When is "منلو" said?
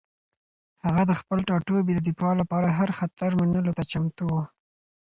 3.39-3.71